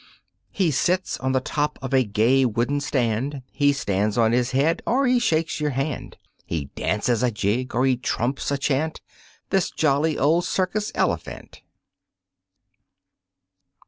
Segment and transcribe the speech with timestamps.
[0.49, 4.81] He sits on the top of a gay wooden stand, He stands on his head
[4.87, 9.01] or he shakes your hand, He dances a jig or he trumps a chant
[9.51, 11.61] This jolly old circus Elephant.